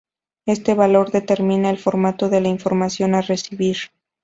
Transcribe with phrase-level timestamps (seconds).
[0.47, 3.77] Este valor determina el formato de la información a recibir.